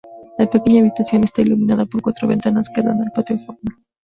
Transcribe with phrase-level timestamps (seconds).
[0.39, 3.75] La pequeña habitación está iluminada por cuatro ventanas que dan al patio formal.